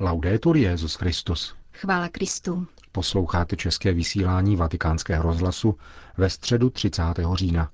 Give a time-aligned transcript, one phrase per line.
[0.00, 1.54] Laudetur Jezus Christus.
[1.72, 2.66] Chvála Kristu.
[2.92, 5.78] Posloucháte české vysílání Vatikánského rozhlasu
[6.16, 7.02] ve středu 30.
[7.34, 7.70] října.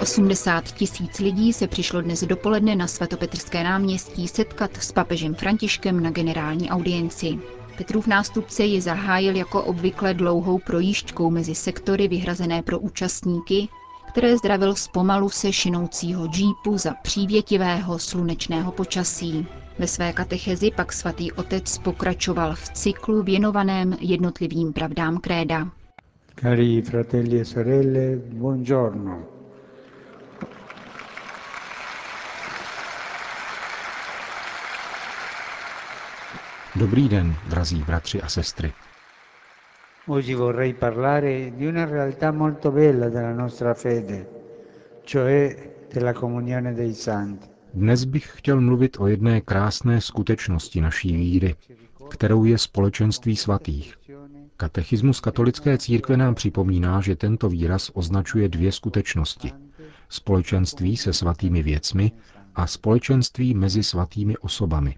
[0.00, 6.10] 80 tisíc lidí se přišlo dnes dopoledne na svatopetrské náměstí setkat s papežem Františkem na
[6.10, 7.38] generální audienci.
[7.78, 13.68] Petrův nástupce ji zahájil jako obvykle dlouhou projížďkou mezi sektory vyhrazené pro účastníky,
[14.08, 19.46] které zdravil z pomalu se šinoucího džípu za přívětivého slunečného počasí.
[19.78, 25.68] Ve své katechezi pak svatý otec pokračoval v cyklu věnovaném jednotlivým pravdám kréda.
[26.40, 29.37] Cari fratelli e sorelle, buongiorno.
[36.78, 38.72] Dobrý den, drazí bratři a sestry.
[40.06, 44.28] Oggi vorrei parlare di una realtà molto bella della nostra fede,
[45.04, 45.56] cioè
[45.92, 47.48] della comunione dei santi.
[47.74, 51.54] Dnes bych chtěl mluvit o jedné krásné skutečnosti naší víry,
[52.10, 53.94] kterou je společenství svatých.
[54.56, 59.52] Katechismus katolické církve nám připomíná, že tento výraz označuje dvě skutečnosti.
[60.08, 62.12] Společenství se svatými věcmi
[62.54, 64.96] a společenství mezi svatými osobami.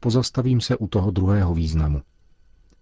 [0.00, 2.02] Pozastavím se u toho druhého významu.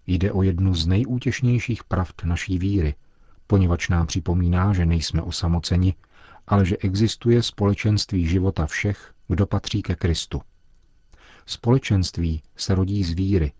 [0.06, 2.94] Jde o jednu z nejútěšnějších pravd naší víry,
[3.46, 5.94] poněvadž nám připomíná, že nejsme osamoceni,
[6.46, 10.40] ale že existuje společenství života všech, kdo patří ke Kristu.
[11.46, 13.52] Společenství se rodí z víry,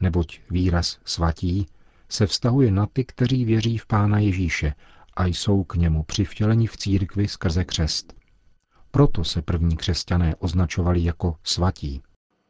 [0.00, 1.66] neboť výraz svatí
[2.08, 4.74] se vztahuje na ty, kteří věří v Pána Ježíše
[5.16, 8.14] a jsou k němu přivtěleni v církvi skrze křest.
[8.90, 12.02] Proto se první křesťané označovali jako svatí.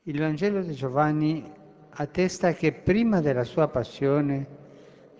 [0.04, 1.48] Il Vangelo di Giovanni
[1.90, 4.46] attesta che prima della sua passione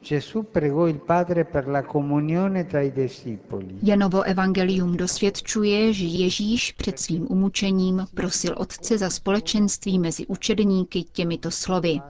[0.00, 3.78] Gesù pregò il Padre per la comunione tra i discepoli.
[3.80, 11.50] Janovo evangelium dosvědčuje, že Ježíš před svým umučením prosil Otce za společenství mezi učedníky těmito
[11.50, 12.00] slovy.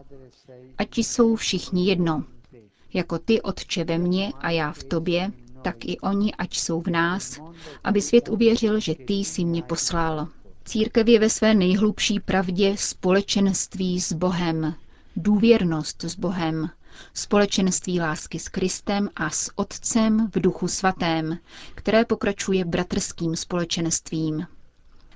[0.79, 2.25] Ať jsou všichni jedno.
[2.95, 6.89] Jako ty, Otče, ve mně a já v tobě, tak i oni, ať jsou v
[6.89, 7.41] nás,
[7.85, 10.29] aby svět uvěřil, že ty jsi mě poslal.
[10.65, 14.75] Církev je ve své nejhlubší pravdě společenství s Bohem,
[15.17, 16.71] důvěrnost s Bohem,
[17.15, 21.39] společenství lásky s Kristem a s Otcem v duchu svatém,
[21.75, 24.47] které pokračuje bratrským společenstvím.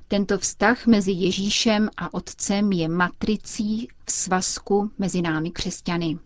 [0.09, 6.19] Tento vztah mezi Ježíšem a Otcem je matricí v svazku mezi námi křesťany.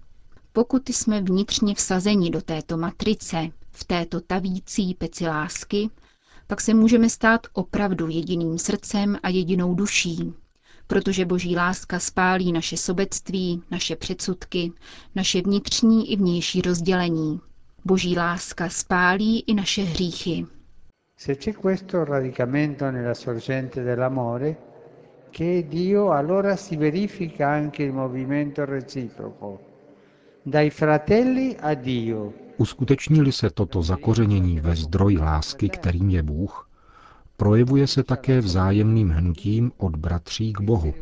[0.52, 5.90] Pokud jsme vnitřně vsazeni do této matrice, v této tavící peci lásky,
[6.50, 10.34] pak se můžeme stát opravdu jediným srdcem a jedinou duší,
[10.86, 14.72] protože boží láska spálí naše sobectví, naše předsudky,
[15.14, 17.40] naše vnitřní i vnější rozdělení.
[17.84, 20.46] Boží láska spálí i naše hříchy.
[21.16, 24.56] Se questo radicamento nella sorgente dell'amore,
[25.30, 29.60] che Dio, allora si verifica anche il movimento reciproco,
[30.46, 36.70] dai fratelli a Dio, Uskuteční-li se toto zakořenění ve zdroji lásky, kterým je Bůh,
[37.36, 40.94] projevuje se také vzájemným hnutím od bratří k Bohu.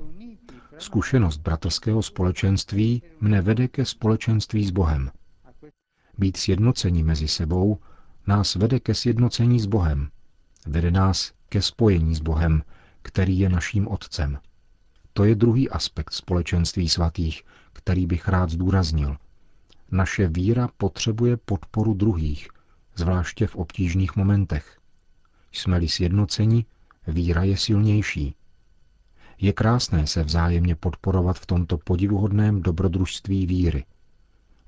[0.78, 5.10] Zkušenost bratrského společenství mne vede ke společenství s Bohem.
[6.18, 7.78] Být sjednocení mezi sebou
[8.26, 10.08] nás vede ke sjednocení s Bohem.
[10.66, 12.62] Vede nás ke spojení s Bohem,
[13.02, 14.38] který je naším Otcem.
[15.12, 17.42] To je druhý aspekt společenství svatých,
[17.72, 19.16] který bych rád zdůraznil–
[19.90, 22.48] naše víra potřebuje podporu druhých,
[22.96, 24.78] zvláště v obtížných momentech.
[25.52, 26.64] Jsme-li sjednoceni,
[27.06, 28.34] víra je silnější.
[29.40, 33.84] Je krásné se vzájemně podporovat v tomto podivuhodném dobrodružství víry.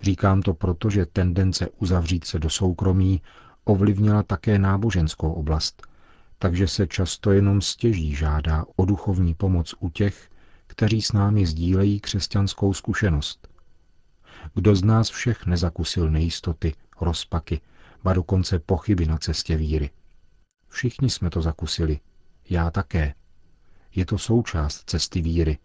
[0.00, 3.22] Říkám to proto, že tendence uzavřít se do soukromí
[3.64, 5.86] ovlivnila také náboženskou oblast,
[6.38, 10.30] takže se často jenom stěží žádá o duchovní pomoc u těch,
[10.66, 13.49] kteří s námi sdílejí křesťanskou zkušenost.
[14.54, 17.60] Kdo z nás všech nezakusil nejistoty, rozpaky,
[18.02, 19.90] ba dokonce pochyby na cestě víry?
[20.68, 22.00] Všichni jsme to zakusili.
[22.50, 23.14] Já také.
[23.94, 25.58] Je to součást cesty víry,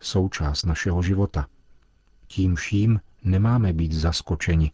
[0.00, 1.46] součást našeho života.
[2.26, 4.72] Tím vším nemáme být zaskočeni,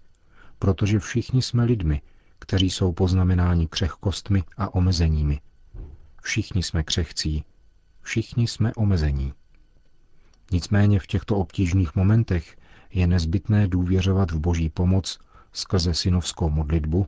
[0.59, 2.03] protože všichni jsme lidmi,
[2.39, 5.41] kteří jsou poznamenáni křehkostmi a omezeními.
[6.23, 7.45] Všichni jsme křehcí,
[8.03, 9.33] všichni jsme omezení.
[10.51, 12.57] Nicméně v těchto obtížných momentech
[12.91, 15.19] je nezbytné důvěřovat v boží pomoc
[15.53, 17.07] skrze synovskou modlitbu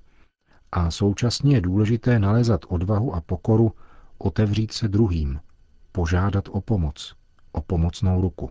[0.73, 3.73] a současně je důležité nalézat odvahu a pokoru
[4.19, 5.41] otevřít se druhým,
[5.93, 7.15] požádat o pomoc,
[7.53, 8.51] o pomocnou ruku.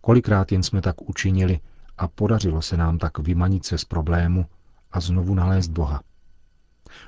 [0.00, 1.60] Kolikrát jen jsme tak učinili
[1.98, 4.46] a podařilo se nám tak vymanit se z problému
[4.92, 6.02] a znovu nalézt Boha.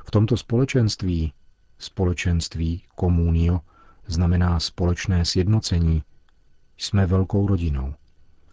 [0.07, 1.33] V tomto společenství,
[1.79, 3.61] společenství, komunio,
[4.07, 6.03] znamená společné sjednocení,
[6.77, 7.95] jsme velkou rodinou,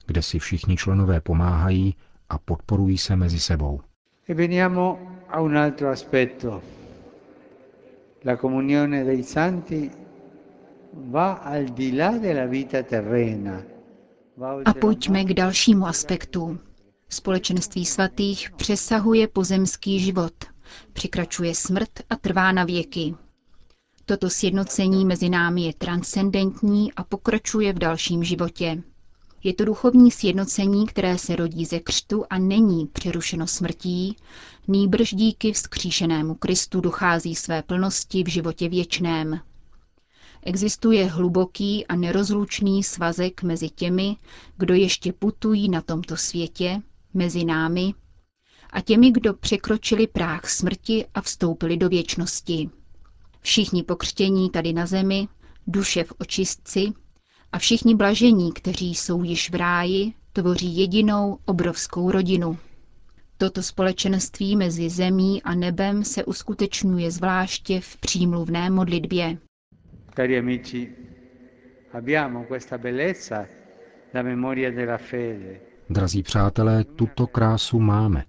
[0.09, 1.95] kde si všichni členové pomáhají
[2.29, 3.81] a podporují se mezi sebou.
[4.29, 6.61] E veniamo a un altro aspetto.
[8.25, 9.91] La comunione dei santi
[10.93, 13.61] va al di là della vita terrena.
[14.65, 16.59] A pojďme k dalšímu aspektu.
[17.09, 20.33] Společenství svatých přesahuje pozemský život,
[20.93, 23.15] přikračuje smrt a trvá na věky.
[24.05, 28.83] Toto sjednocení mezi námi je transcendentní a pokračuje v dalším životě.
[29.43, 34.15] Je to duchovní sjednocení, které se rodí ze křtu a není přerušeno smrtí,
[34.67, 39.39] nýbrž díky vzkříšenému Kristu dochází své plnosti v životě věčném.
[40.43, 44.15] Existuje hluboký a nerozlučný svazek mezi těmi,
[44.57, 46.81] kdo ještě putují na tomto světě,
[47.13, 47.93] mezi námi,
[48.69, 52.69] a těmi, kdo překročili práh smrti a vstoupili do věčnosti.
[53.41, 55.27] Všichni pokřtění tady na zemi,
[55.67, 56.93] duše v očistci
[57.51, 62.57] a všichni blažení, kteří jsou již v ráji, tvoří jedinou obrovskou rodinu.
[63.37, 69.37] Toto společenství mezi zemí a nebem se uskutečňuje zvláště v přímluvné modlitbě.
[70.15, 70.91] Cari amici,
[71.93, 73.45] abbiamo questa bellezza,
[74.15, 75.59] la memoria della fede.
[75.89, 78.25] Drazí přátelé, tuto krásu máme.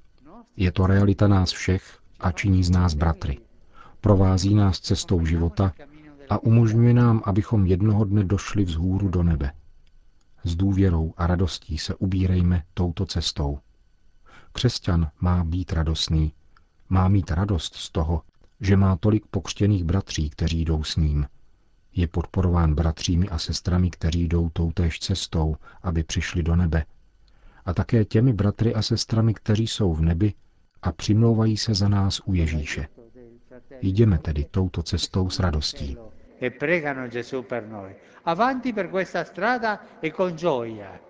[0.56, 3.38] Je to realita nás všech a činí z nás bratry.
[4.00, 5.72] Provází nás cestou života
[6.30, 9.52] a umožňuje nám, abychom jednoho dne došli vzhůru do nebe.
[10.44, 13.58] S důvěrou a radostí se ubírejme touto cestou.
[14.52, 16.32] Křesťan má být radostný,
[16.88, 18.22] má mít radost z toho,
[18.60, 21.26] že má tolik pokřtěných bratří, kteří jdou s ním.
[21.94, 26.84] Je podporován bratřími a sestrami, kteří jdou toutéž cestou, aby přišli do nebe.
[27.64, 30.34] A také těmi bratry a sestrami, kteří jsou v nebi
[30.82, 32.88] a přimlouvají se za nás u Ježíše.
[33.82, 35.96] Jdeme tedy touto cestou s radostí.
[36.42, 37.94] E pregano Gesù per noi.
[38.22, 41.00] Avanti per questa strada e con gioia.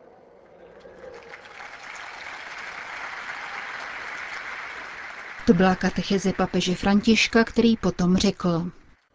[5.46, 8.70] To byla katecheze papeže Františka, který potom řekl.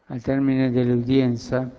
[0.09, 1.69] Al termine dell'udienza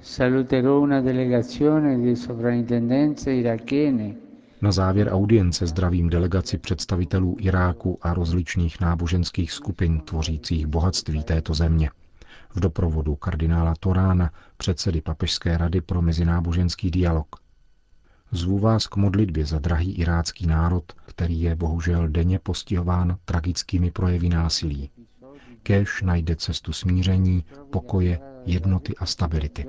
[0.00, 4.14] saluterò una delegazione di sovrintendenze irachene
[4.62, 11.90] Na závěr audience zdravím delegaci představitelů Iráku a rozličných náboženských skupin tvořících bohatství této země.
[12.54, 17.36] V doprovodu kardinála Torána, předsedy Papežské rady pro mezináboženský dialog.
[18.30, 24.28] Zvu vás k modlitbě za drahý irácký národ, který je bohužel denně postihován tragickými projevy
[24.28, 24.90] násilí.
[25.62, 29.66] Kéž najde cestu smíření, pokoje, jednoty a stability.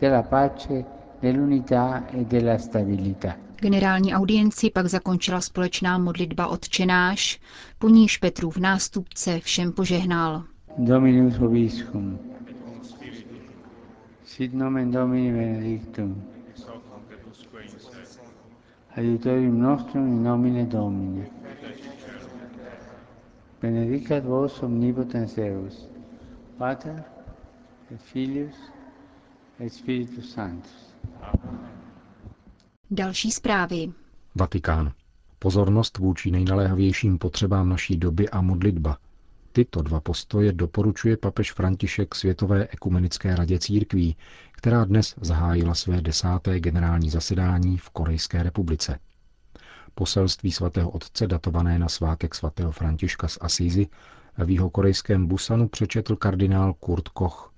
[0.00, 0.84] della pace,
[1.22, 3.36] dell'unità e della stabilità.
[3.60, 7.40] Generální audienci pak zakončila společná modlitba odčenáš,
[7.78, 10.44] po níž Petrův nástupce všem požehnal.
[10.86, 12.18] Dominus vobiscum.
[14.24, 16.22] Sit nomen Domini benedictum.
[18.96, 21.30] Aiutorium nostrum in nomine Domini.
[23.60, 25.86] Benedicat vos omnipotens Deus,
[26.58, 27.04] Pater
[27.90, 28.56] et Filius
[29.58, 30.94] et Spiritus Sanctus.
[32.90, 33.92] Další zprávy.
[34.34, 34.92] Vatikán.
[35.38, 38.98] Pozornost vůči nejnaléhavějším potřebám naší doby a modlitba.
[39.52, 44.16] Tyto dva postoje doporučuje papež František Světové ekumenické radě církví,
[44.52, 48.98] která dnes zahájila své desáté generální zasedání v Korejské republice.
[49.94, 53.86] Poselství svatého otce datované na svátek svatého Františka z Asízy
[54.38, 57.52] v jeho korejském Busanu přečetl kardinál Kurt Koch.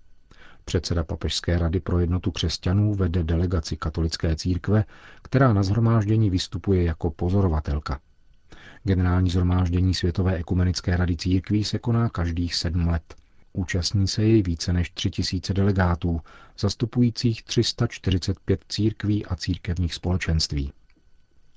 [0.65, 4.85] Předseda Papežské rady pro jednotu křesťanů vede delegaci katolické církve,
[5.23, 8.01] která na zhromáždění vystupuje jako pozorovatelka.
[8.85, 13.15] Generální zhromáždění Světové ekumenické rady církví se koná každých sedm let.
[13.53, 16.21] Účastní se jej více než tři tisíce delegátů,
[16.59, 20.73] zastupujících 345 církví a církevních společenství.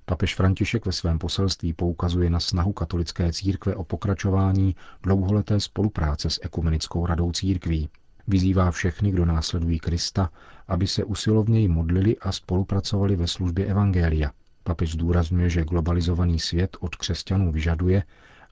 [0.05, 6.39] Papež František ve svém poselství poukazuje na snahu katolické církve o pokračování dlouholeté spolupráce s
[6.43, 7.89] Ekumenickou radou církví.
[8.27, 10.31] Vyzývá všechny, kdo následují Krista,
[10.67, 14.31] aby se usilovněji modlili a spolupracovali ve službě Evangelia.
[14.67, 18.03] Papež zdůrazňuje, že globalizovaný svět od křesťanů vyžaduje,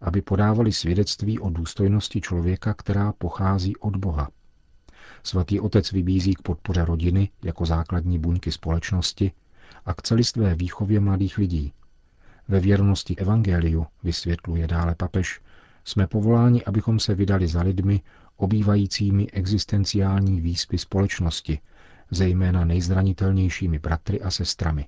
[0.01, 4.29] aby podávali svědectví o důstojnosti člověka, která pochází od Boha.
[5.23, 9.31] Svatý otec vybízí k podpoře rodiny jako základní buňky společnosti
[9.85, 11.73] a k celistvé výchově mladých lidí.
[12.47, 15.41] Ve věrnosti evangeliu, vysvětluje dále papež,
[15.85, 18.01] jsme povoláni, abychom se vydali za lidmi,
[18.37, 21.59] obývajícími existenciální výspy společnosti,
[22.11, 24.85] zejména nejzranitelnějšími bratry a sestrami.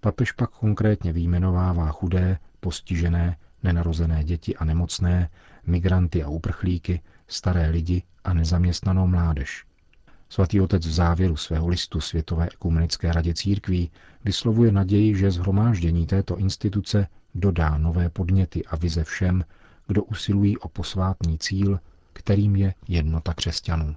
[0.00, 5.30] Papež pak konkrétně výjmenovává chudé, postižené, nenarozené děti a nemocné,
[5.66, 9.64] migranty a uprchlíky, staré lidi a nezaměstnanou mládež.
[10.28, 13.90] Svatý otec v závěru svého listu Světové ekumenické radě církví
[14.24, 19.44] vyslovuje naději, že zhromáždění této instituce dodá nové podněty a vize všem,
[19.86, 21.80] kdo usilují o posvátný cíl,
[22.12, 23.96] kterým je jednota křesťanů.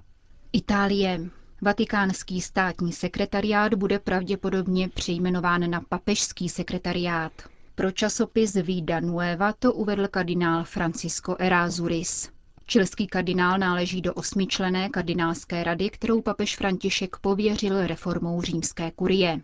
[0.52, 1.20] Itálie.
[1.62, 7.32] Vatikánský státní sekretariát bude pravděpodobně přejmenován na papežský sekretariát.
[7.74, 12.28] Pro časopis Vida Nueva to uvedl kardinál Francisco Erazuris.
[12.66, 19.40] Čilský kardinál náleží do osmičlené kardinálské rady, kterou papež František pověřil reformou římské kurie.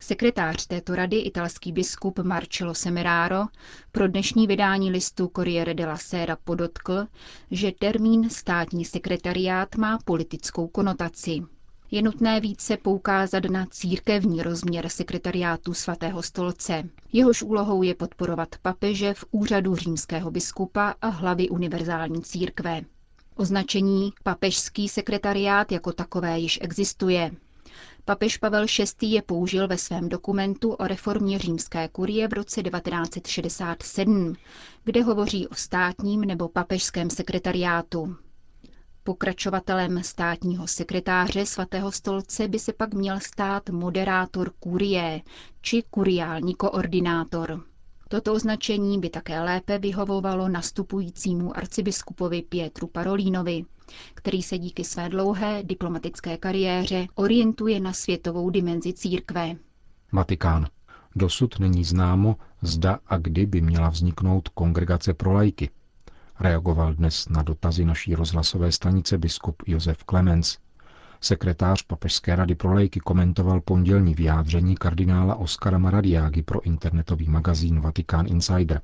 [0.00, 3.44] Sekretář této rady, italský biskup Marcello Semeraro,
[3.92, 7.06] pro dnešní vydání listu Corriere della Sera podotkl,
[7.50, 11.42] že termín státní sekretariát má politickou konotaci.
[11.90, 16.82] Je nutné více poukázat na církevní rozměr sekretariátu svatého stolce.
[17.12, 22.82] Jehož úlohou je podporovat papeže v úřadu římského biskupa a hlavy univerzální církve.
[23.36, 27.30] Označení papežský sekretariát jako takové již existuje.
[28.06, 28.66] Papež Pavel
[29.00, 29.06] VI.
[29.06, 34.34] je použil ve svém dokumentu o reformě římské kurie v roce 1967,
[34.84, 38.16] kde hovoří o státním nebo papežském sekretariátu.
[39.04, 45.20] Pokračovatelem státního sekretáře svatého stolce by se pak měl stát moderátor kurie
[45.60, 47.64] či kuriální koordinátor.
[48.08, 53.64] Toto označení by také lépe vyhovovalo nastupujícímu arcibiskupovi Pietru Parolínovi,
[54.14, 59.56] který se díky své dlouhé diplomatické kariéře orientuje na světovou dimenzi církve.
[60.12, 60.66] Vatikán.
[61.16, 65.70] Dosud není známo, zda a kdy by měla vzniknout kongregace pro lajky.
[66.40, 70.58] Reagoval dnes na dotazy naší rozhlasové stanice biskup Josef Clemens.
[71.20, 78.26] Sekretář Papežské rady pro lejky komentoval pondělní vyjádření kardinála Oskara Maradiágy pro internetový magazín Vatikán
[78.26, 78.80] Insider.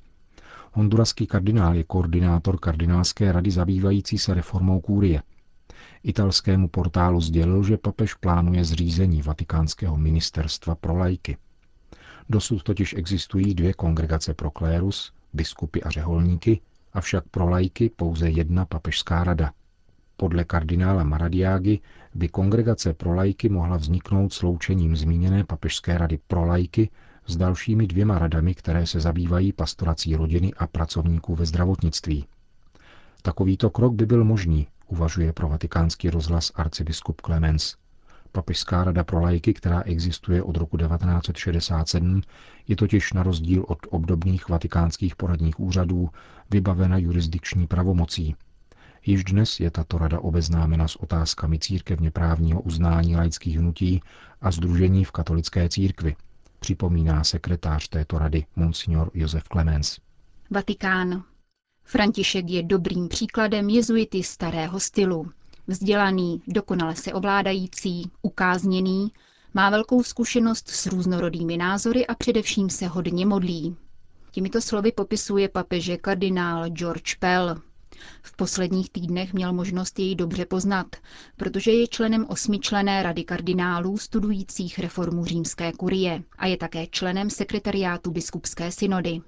[0.73, 5.23] Honduraský kardinál je koordinátor kardinálské rady zabývající se reformou kůrie.
[6.03, 11.37] Italskému portálu sdělil, že papež plánuje zřízení Vatikánského ministerstva pro lajky.
[12.29, 16.61] Dosud totiž existují dvě kongregace pro klérus, biskupy a řeholníky,
[16.93, 19.53] avšak pro lajky pouze jedna papežská rada.
[20.17, 21.79] Podle kardinála Maradiágy
[22.15, 26.91] by kongregace pro lajky mohla vzniknout sloučením zmíněné papežské rady pro lajky
[27.31, 32.25] s dalšími dvěma radami, které se zabývají pastorací rodiny a pracovníků ve zdravotnictví.
[33.23, 37.75] Takovýto krok by byl možný, uvažuje pro vatikánský rozhlas arcibiskup Clemens.
[38.33, 42.23] Papežská rada pro lajky, která existuje od roku 1967,
[42.69, 46.09] je totiž na rozdíl od obdobných vatikánských poradních úřadů
[46.51, 48.37] vybavena jurisdikční pravomocí.
[49.07, 54.03] Již dnes je tato rada obeznámena s otázkami církevně právního uznání laických hnutí
[54.41, 56.17] a združení v katolické církvi,
[56.61, 59.99] připomíná sekretář této rady monsignor Josef Clemens.
[60.51, 61.25] Vatikán.
[61.85, 65.31] František je dobrým příkladem jezuity starého stylu.
[65.67, 69.13] Vzdělaný, dokonale se ovládající, ukázněný,
[69.55, 73.77] má velkou zkušenost s různorodými názory a především se hodně modlí.
[74.31, 77.57] Těmito slovy popisuje papeže kardinál George Pell.
[78.23, 80.87] V posledních týdnech měl možnost jej dobře poznat,
[81.37, 88.11] protože je členem osmičlené rady kardinálů studujících reformu římské kurie a je také členem sekretariátu
[88.11, 89.21] biskupské synody.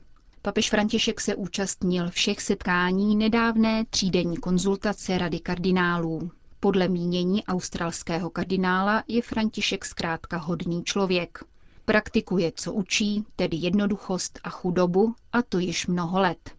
[0.42, 6.30] Papež František se účastnil všech setkání nedávné třídenní konzultace Rady kardinálů.
[6.60, 11.38] Podle mínění australského kardinála je František zkrátka hodný člověk.
[11.84, 16.50] Praktikuje, co učí, tedy jednoduchost a chudobu, a to již mnoho let.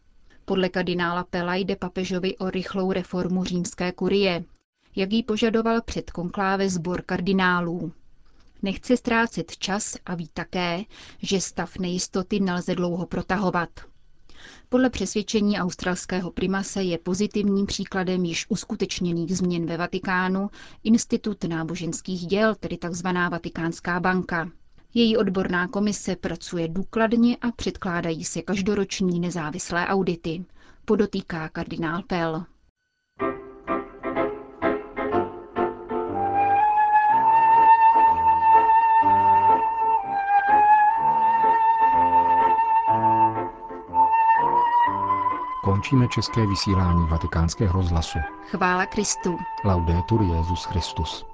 [0.45, 4.43] Podle kardinála Pela jde papežovi o rychlou reformu římské kurie,
[4.95, 7.91] jak ji požadoval před konkláve sbor kardinálů.
[8.61, 10.83] Nechce ztrácet čas a ví také,
[11.21, 13.69] že stav nejistoty nelze dlouho protahovat.
[14.69, 20.49] Podle přesvědčení australského primase je pozitivním příkladem již uskutečněných změn ve Vatikánu
[20.83, 23.07] Institut náboženských děl, tedy tzv.
[23.31, 24.49] Vatikánská banka.
[24.93, 30.45] Její odborná komise pracuje důkladně a předkládají se každoroční nezávislé audity,
[30.85, 32.43] podotýká kardinál Pell.
[45.63, 48.19] Končíme české vysílání vatikánského rozhlasu.
[48.49, 49.37] Chvála Kristu.
[49.65, 51.32] Laudetur Jezus Christus.